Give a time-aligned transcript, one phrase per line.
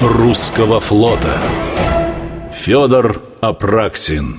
[0.00, 1.40] русского флота.
[2.52, 4.36] Федор Апраксин.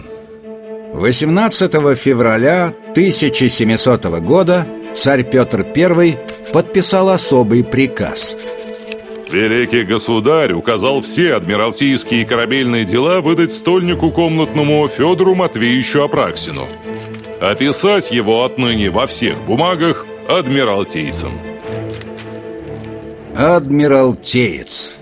[0.94, 6.18] 18 февраля 1700 года царь Петр I
[6.52, 8.36] подписал особый приказ.
[9.32, 16.68] Великий государь указал все адмиралтейские и корабельные дела выдать стольнику комнатному Федору Матвеевичу Апраксину.
[17.40, 21.32] Описать его отныне во всех бумагах адмиралтейцем
[23.40, 24.96] Адмиралтеец.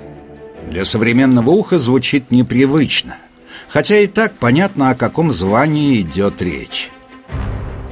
[0.69, 3.17] Для современного уха звучит непривычно
[3.67, 6.91] Хотя и так понятно, о каком звании идет речь.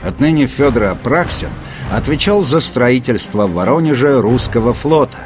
[0.04, 1.50] Отныне Федор Апраксин
[1.92, 5.18] отвечал за строительство в Воронеже русского флота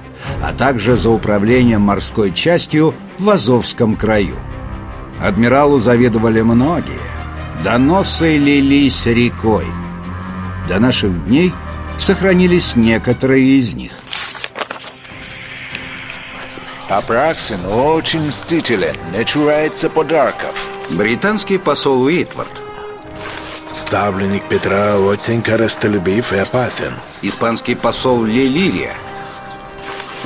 [0.42, 4.40] А также за управление морской частью в Азовском краю.
[5.22, 7.12] Адмиралу завидовали многие.
[7.62, 9.66] Доносы лились рекой.
[10.70, 11.52] До наших дней
[11.98, 13.92] сохранились некоторые из них
[16.90, 20.56] Апраксин очень мстителен, не чурается подарков.
[20.90, 22.50] Британский посол Уитвард
[23.86, 26.95] Ставленник Петра очень корыстолюбив и опасен.
[27.22, 28.94] Испанский посол Лелирия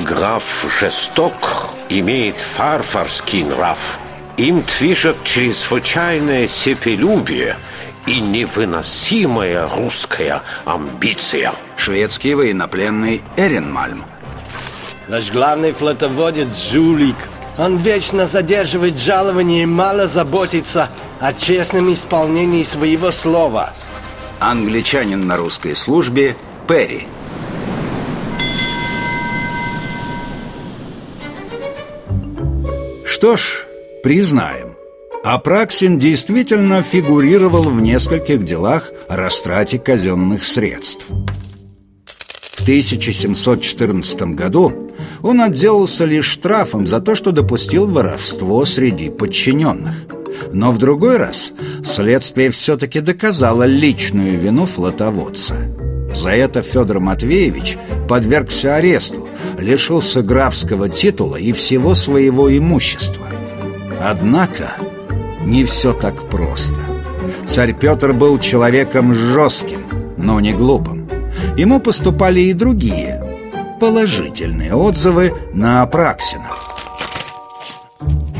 [0.00, 3.98] Граф жесток, имеет фарфорский нрав.
[4.38, 7.58] Им движет чрезвычайное себелюбие
[8.06, 11.52] и невыносимая русская амбиция.
[11.76, 14.02] Шведский военнопленный Эренмальм
[15.08, 17.16] Наш главный флотоводец Жулик.
[17.58, 20.88] Он вечно задерживает жалование и мало заботится
[21.20, 23.72] о честном исполнении своего слова.
[24.40, 27.06] Англичанин на русской службе Перри
[33.04, 33.66] Что ж,
[34.02, 34.74] признаем
[35.22, 44.83] Апраксин действительно фигурировал в нескольких делах о растрате казенных средств В 1714 году
[45.22, 49.94] он отделался лишь штрафом за то, что допустил воровство среди подчиненных
[50.52, 51.52] но в другой раз
[51.84, 55.54] следствие все-таки доказало личную вину флотоводца.
[56.14, 57.76] За это Федор Матвеевич
[58.08, 59.28] подвергся аресту,
[59.58, 63.26] лишился графского титула и всего своего имущества.
[64.00, 64.74] Однако
[65.44, 66.76] не все так просто.
[67.46, 69.82] Царь Петр был человеком жестким,
[70.16, 71.08] но не глупым.
[71.56, 73.23] Ему поступали и другие
[73.84, 76.52] положительные отзывы на Апраксина.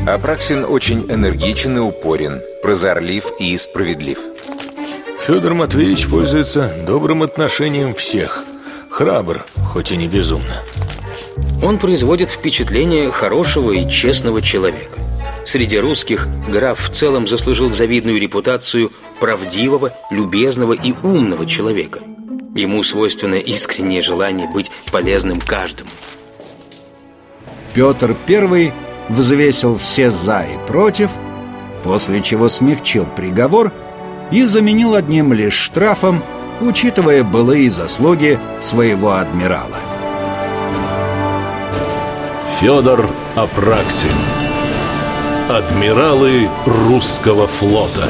[0.07, 4.17] Апраксин очень энергичен и упорен, прозорлив и справедлив.
[5.27, 8.43] Федор Матвеевич пользуется добрым отношением всех.
[8.89, 10.63] Храбр, хоть и не безумно.
[11.61, 14.97] Он производит впечатление хорошего и честного человека.
[15.45, 21.99] Среди русских граф в целом заслужил завидную репутацию правдивого, любезного и умного человека.
[22.55, 25.89] Ему свойственно искреннее желание быть полезным каждому.
[27.73, 28.71] Петр I
[29.09, 31.11] взвесил все «за» и «против»,
[31.83, 33.73] после чего смягчил приговор
[34.31, 36.23] и заменил одним лишь штрафом,
[36.61, 39.77] учитывая былые заслуги своего адмирала.
[42.61, 44.15] Федор Апраксин
[45.49, 48.07] Адмиралы русского флота